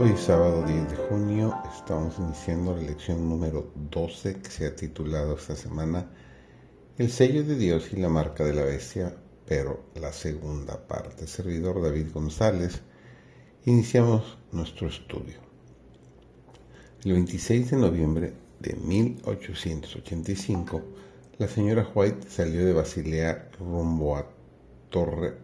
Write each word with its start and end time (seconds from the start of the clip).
Hoy 0.00 0.16
sábado 0.16 0.64
10 0.64 0.90
de 0.90 0.96
junio 1.08 1.52
estamos 1.76 2.20
iniciando 2.20 2.72
la 2.72 2.82
lección 2.82 3.28
número 3.28 3.72
12 3.90 4.36
que 4.36 4.48
se 4.48 4.64
ha 4.64 4.76
titulado 4.76 5.34
esta 5.34 5.56
semana 5.56 6.08
El 6.98 7.10
sello 7.10 7.42
de 7.42 7.56
Dios 7.56 7.92
y 7.92 7.96
la 7.96 8.08
marca 8.08 8.44
de 8.44 8.54
la 8.54 8.62
bestia, 8.62 9.16
pero 9.44 9.86
la 9.96 10.12
segunda 10.12 10.86
parte. 10.86 11.26
Servidor 11.26 11.82
David 11.82 12.12
González, 12.14 12.80
iniciamos 13.64 14.38
nuestro 14.52 14.86
estudio. 14.86 15.40
El 17.04 17.14
26 17.14 17.72
de 17.72 17.76
noviembre 17.76 18.34
de 18.60 18.74
1885, 18.74 20.80
la 21.38 21.48
señora 21.48 21.90
White 21.92 22.30
salió 22.30 22.64
de 22.64 22.72
Basilea 22.72 23.50
rumbo 23.58 24.16
a 24.16 24.30
Torre 24.90 25.34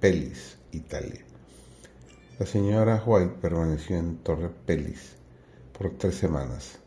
Pelis, 0.00 0.58
Italia 0.72 1.24
la 2.38 2.46
señora 2.46 3.00
White 3.06 3.36
permaneció 3.40 3.96
en 3.96 4.16
Torre 4.16 4.50
Pelis 4.66 5.14
por 5.72 5.90
tres 5.90 6.16
semanas. 6.16 6.78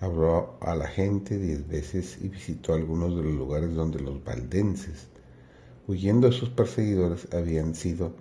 Habló 0.00 0.56
a 0.60 0.76
la 0.76 0.86
gente 0.86 1.36
diez 1.36 1.66
veces 1.66 2.18
y 2.20 2.28
visitó 2.28 2.74
algunos 2.74 3.16
de 3.16 3.24
los 3.24 3.32
lugares 3.32 3.74
donde 3.74 3.98
los 3.98 4.22
valdenses, 4.22 5.08
huyendo 5.88 6.28
de 6.28 6.36
sus 6.36 6.50
perseguidores, 6.50 7.26
habían 7.34 7.74
sido 7.74 8.12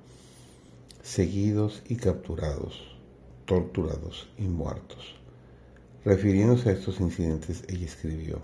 seguidos 1.03 1.83
y 1.87 1.95
capturados, 1.95 2.97
torturados 3.45 4.29
y 4.39 4.47
muertos. 4.47 5.15
Refiriéndose 6.03 6.69
a 6.69 6.73
estos 6.73 6.99
incidentes, 6.99 7.63
ella 7.67 7.85
escribió, 7.85 8.39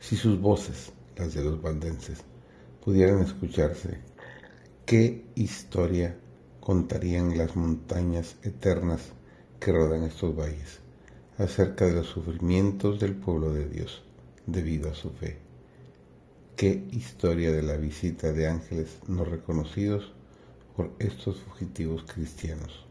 si 0.00 0.16
sus 0.16 0.40
voces, 0.40 0.92
las 1.16 1.34
de 1.34 1.44
los 1.44 1.60
valdenses, 1.60 2.20
pudieran 2.82 3.20
escucharse, 3.20 4.11
¿qué 4.92 5.24
historia 5.36 6.18
contarían 6.60 7.38
las 7.38 7.56
montañas 7.56 8.36
eternas 8.42 9.00
que 9.58 9.72
rodean 9.72 10.04
estos 10.04 10.36
valles 10.36 10.80
acerca 11.38 11.86
de 11.86 11.94
los 11.94 12.08
sufrimientos 12.08 13.00
del 13.00 13.14
pueblo 13.14 13.54
de 13.54 13.70
Dios 13.70 14.02
debido 14.44 14.90
a 14.90 14.94
su 14.94 15.08
fe. 15.08 15.38
Qué 16.56 16.84
historia 16.90 17.52
de 17.52 17.62
la 17.62 17.78
visita 17.78 18.32
de 18.32 18.48
ángeles 18.48 18.98
no 19.08 19.24
reconocidos 19.24 20.12
por 20.76 20.90
estos 20.98 21.40
fugitivos 21.40 22.02
cristianos. 22.02 22.84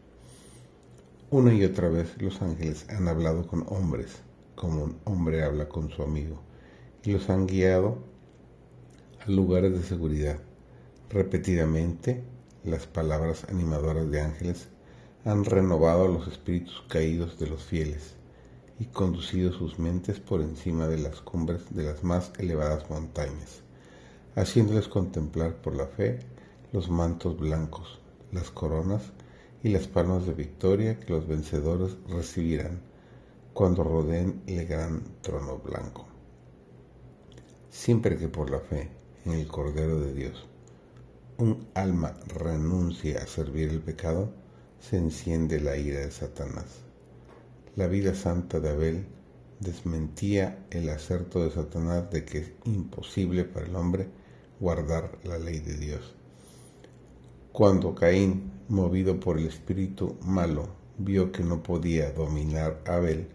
Una 1.30 1.54
y 1.54 1.64
otra 1.64 1.88
vez 1.88 2.20
los 2.20 2.42
ángeles 2.42 2.84
han 2.88 3.06
hablado 3.06 3.46
con 3.46 3.64
hombres, 3.68 4.22
como 4.56 4.82
un 4.82 4.98
hombre 5.04 5.44
habla 5.44 5.68
con 5.68 5.88
su 5.88 6.02
amigo, 6.02 6.42
y 7.04 7.12
los 7.12 7.30
han 7.30 7.46
guiado 7.46 7.98
a 9.24 9.30
lugares 9.30 9.70
de 9.72 9.84
seguridad. 9.84 10.40
Repetidamente 11.12 12.24
las 12.64 12.86
palabras 12.86 13.44
animadoras 13.50 14.10
de 14.10 14.22
ángeles 14.22 14.68
han 15.26 15.44
renovado 15.44 16.08
los 16.08 16.26
espíritus 16.26 16.82
caídos 16.88 17.38
de 17.38 17.48
los 17.48 17.62
fieles 17.62 18.14
y 18.78 18.86
conducido 18.86 19.52
sus 19.52 19.78
mentes 19.78 20.20
por 20.20 20.40
encima 20.40 20.88
de 20.88 20.96
las 20.96 21.20
cumbres 21.20 21.66
de 21.68 21.82
las 21.82 22.02
más 22.02 22.32
elevadas 22.38 22.88
montañas, 22.88 23.60
haciéndoles 24.36 24.88
contemplar 24.88 25.60
por 25.60 25.76
la 25.76 25.86
fe 25.86 26.20
los 26.72 26.88
mantos 26.88 27.38
blancos, 27.38 28.00
las 28.32 28.50
coronas 28.50 29.02
y 29.62 29.68
las 29.68 29.88
palmas 29.88 30.24
de 30.24 30.32
victoria 30.32 30.98
que 30.98 31.12
los 31.12 31.28
vencedores 31.28 31.94
recibirán 32.08 32.80
cuando 33.52 33.84
rodeen 33.84 34.42
el 34.46 34.64
gran 34.66 35.02
trono 35.20 35.58
blanco. 35.58 36.06
Siempre 37.68 38.16
que 38.16 38.28
por 38.28 38.48
la 38.48 38.60
fe 38.60 38.88
en 39.26 39.32
el 39.32 39.46
Cordero 39.46 40.00
de 40.00 40.14
Dios 40.14 40.48
un 41.38 41.66
alma 41.74 42.14
renuncia 42.26 43.22
a 43.22 43.26
servir 43.26 43.70
el 43.70 43.80
pecado, 43.80 44.32
se 44.80 44.96
enciende 44.96 45.60
la 45.60 45.76
ira 45.76 46.00
de 46.00 46.10
Satanás. 46.10 46.82
La 47.76 47.86
vida 47.86 48.14
santa 48.14 48.60
de 48.60 48.70
Abel 48.70 49.06
desmentía 49.60 50.66
el 50.70 50.88
acerto 50.90 51.44
de 51.44 51.50
Satanás 51.50 52.10
de 52.10 52.24
que 52.24 52.38
es 52.38 52.52
imposible 52.64 53.44
para 53.44 53.66
el 53.66 53.76
hombre 53.76 54.08
guardar 54.60 55.18
la 55.24 55.38
ley 55.38 55.60
de 55.60 55.76
Dios. 55.76 56.14
Cuando 57.52 57.94
Caín, 57.94 58.52
movido 58.68 59.20
por 59.20 59.38
el 59.38 59.46
espíritu 59.46 60.16
malo, 60.22 60.68
vio 60.98 61.32
que 61.32 61.42
no 61.42 61.62
podía 61.62 62.12
dominar 62.12 62.82
a 62.86 62.94
Abel, 62.94 63.28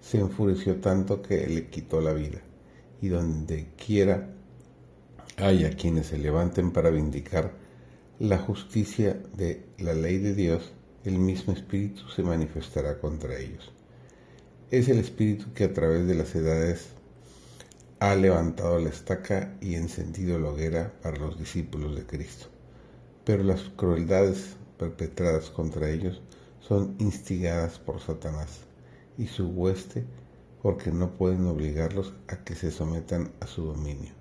se 0.00 0.18
enfureció 0.18 0.80
tanto 0.80 1.22
que 1.22 1.46
le 1.46 1.68
quitó 1.68 2.00
la 2.00 2.12
vida, 2.12 2.40
y 3.00 3.08
donde 3.08 3.68
quiera 3.76 4.34
haya 5.40 5.70
quienes 5.76 6.08
se 6.08 6.18
levanten 6.18 6.72
para 6.72 6.90
vindicar 6.90 7.52
la 8.18 8.38
justicia 8.38 9.22
de 9.36 9.64
la 9.78 9.94
ley 9.94 10.18
de 10.18 10.34
Dios, 10.34 10.72
el 11.04 11.18
mismo 11.18 11.52
Espíritu 11.52 12.08
se 12.08 12.24
manifestará 12.24 12.98
contra 12.98 13.38
ellos. 13.38 13.72
Es 14.72 14.88
el 14.88 14.98
Espíritu 14.98 15.52
que 15.54 15.64
a 15.64 15.72
través 15.72 16.08
de 16.08 16.16
las 16.16 16.34
edades 16.34 16.88
ha 18.00 18.16
levantado 18.16 18.80
la 18.80 18.88
estaca 18.88 19.56
y 19.60 19.76
encendido 19.76 20.40
la 20.40 20.50
hoguera 20.50 20.92
para 21.02 21.18
los 21.18 21.38
discípulos 21.38 21.94
de 21.94 22.04
Cristo. 22.04 22.46
Pero 23.24 23.44
las 23.44 23.62
crueldades 23.76 24.56
perpetradas 24.76 25.50
contra 25.50 25.88
ellos 25.88 26.20
son 26.60 26.96
instigadas 26.98 27.78
por 27.78 28.00
Satanás 28.00 28.60
y 29.16 29.28
su 29.28 29.46
hueste 29.48 30.04
porque 30.62 30.90
no 30.90 31.12
pueden 31.12 31.46
obligarlos 31.46 32.12
a 32.26 32.42
que 32.42 32.56
se 32.56 32.72
sometan 32.72 33.30
a 33.40 33.46
su 33.46 33.64
dominio 33.64 34.18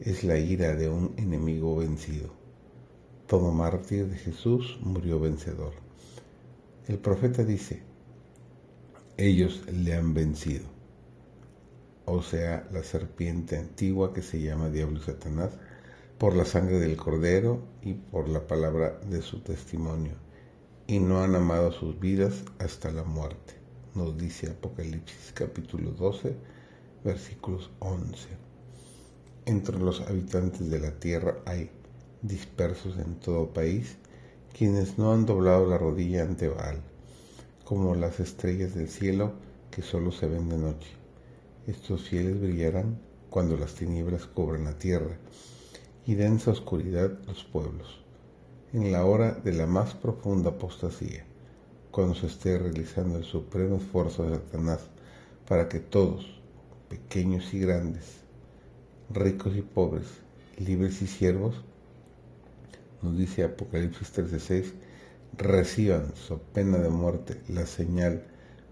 es 0.00 0.24
la 0.24 0.38
ira 0.38 0.74
de 0.74 0.88
un 0.88 1.14
enemigo 1.16 1.76
vencido. 1.76 2.30
Todo 3.26 3.52
mártir 3.52 4.08
de 4.08 4.16
Jesús 4.16 4.78
murió 4.82 5.20
vencedor. 5.20 5.72
El 6.88 6.98
profeta 6.98 7.44
dice, 7.44 7.82
ellos 9.16 9.62
le 9.72 9.94
han 9.94 10.14
vencido. 10.14 10.64
O 12.04 12.22
sea, 12.22 12.68
la 12.72 12.82
serpiente 12.82 13.56
antigua 13.56 14.12
que 14.12 14.22
se 14.22 14.40
llama 14.40 14.68
Diablo 14.68 14.98
y 14.98 15.02
Satanás, 15.02 15.52
por 16.18 16.34
la 16.34 16.44
sangre 16.44 16.78
del 16.78 16.96
cordero 16.96 17.62
y 17.82 17.94
por 17.94 18.28
la 18.28 18.46
palabra 18.46 18.98
de 19.08 19.22
su 19.22 19.40
testimonio, 19.40 20.14
y 20.86 20.98
no 20.98 21.22
han 21.22 21.34
amado 21.34 21.72
sus 21.72 21.98
vidas 22.00 22.44
hasta 22.58 22.90
la 22.90 23.04
muerte, 23.04 23.54
nos 23.94 24.16
dice 24.18 24.50
Apocalipsis 24.50 25.32
capítulo 25.32 25.92
12, 25.92 26.34
versículos 27.04 27.70
11. 27.78 28.51
Entre 29.44 29.76
los 29.76 30.00
habitantes 30.02 30.70
de 30.70 30.78
la 30.78 30.92
tierra 31.00 31.38
hay, 31.46 31.68
dispersos 32.22 32.96
en 32.96 33.16
todo 33.16 33.52
país, 33.52 33.96
quienes 34.56 34.98
no 34.98 35.12
han 35.12 35.26
doblado 35.26 35.66
la 35.66 35.78
rodilla 35.78 36.22
ante 36.22 36.46
Baal, 36.46 36.80
como 37.64 37.96
las 37.96 38.20
estrellas 38.20 38.76
del 38.76 38.88
cielo 38.88 39.32
que 39.72 39.82
solo 39.82 40.12
se 40.12 40.28
ven 40.28 40.48
de 40.48 40.58
noche. 40.58 40.90
Estos 41.66 42.08
fieles 42.08 42.40
brillarán 42.40 43.00
cuando 43.30 43.56
las 43.56 43.74
tinieblas 43.74 44.26
cubren 44.26 44.64
la 44.64 44.78
tierra 44.78 45.18
y 46.06 46.14
densa 46.14 46.52
oscuridad 46.52 47.10
los 47.26 47.42
pueblos, 47.42 48.00
en 48.72 48.92
la 48.92 49.04
hora 49.04 49.32
de 49.32 49.54
la 49.54 49.66
más 49.66 49.94
profunda 49.94 50.50
apostasía, 50.50 51.24
cuando 51.90 52.14
se 52.14 52.28
esté 52.28 52.58
realizando 52.58 53.18
el 53.18 53.24
supremo 53.24 53.78
esfuerzo 53.78 54.22
de 54.22 54.36
Satanás 54.36 54.82
para 55.48 55.68
que 55.68 55.80
todos, 55.80 56.40
pequeños 56.88 57.52
y 57.52 57.58
grandes, 57.58 58.21
ricos 59.14 59.56
y 59.56 59.62
pobres, 59.62 60.06
libres 60.58 61.02
y 61.02 61.06
siervos, 61.06 61.54
nos 63.02 63.16
dice 63.16 63.44
Apocalipsis 63.44 64.12
13:6, 64.12 64.72
reciban 65.36 66.14
su 66.14 66.38
pena 66.38 66.78
de 66.78 66.90
muerte 66.90 67.40
la 67.48 67.66
señal 67.66 68.24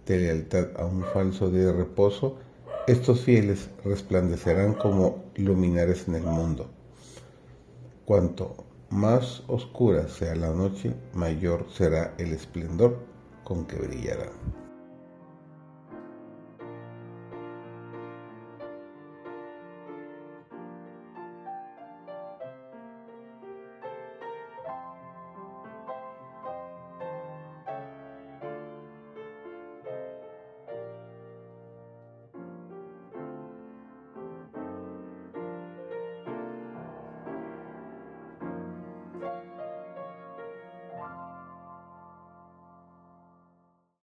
de 0.06 0.18
lealtad 0.18 0.68
a 0.76 0.84
un 0.84 1.02
falso 1.04 1.50
día 1.50 1.66
de 1.66 1.72
reposo, 1.72 2.36
estos 2.86 3.20
fieles 3.20 3.70
resplandecerán 3.84 4.74
como 4.74 5.24
luminares 5.36 6.08
en 6.08 6.16
el 6.16 6.24
mundo. 6.24 6.70
Cuanto 8.04 8.64
más 8.90 9.44
oscura 9.46 10.08
sea 10.08 10.34
la 10.34 10.50
noche, 10.50 10.94
mayor 11.14 11.66
será 11.70 12.14
el 12.18 12.32
esplendor 12.32 12.98
con 13.44 13.66
que 13.66 13.76
brillarán. 13.76 14.59